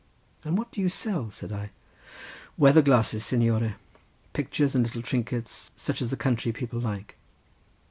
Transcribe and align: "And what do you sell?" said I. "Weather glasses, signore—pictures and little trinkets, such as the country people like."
"And 0.43 0.57
what 0.57 0.71
do 0.71 0.81
you 0.81 0.89
sell?" 0.89 1.29
said 1.29 1.51
I. 1.51 1.69
"Weather 2.57 2.81
glasses, 2.81 3.23
signore—pictures 3.23 4.73
and 4.73 4.83
little 4.83 5.03
trinkets, 5.03 5.69
such 5.75 6.01
as 6.01 6.09
the 6.09 6.17
country 6.17 6.51
people 6.51 6.79
like." 6.79 7.17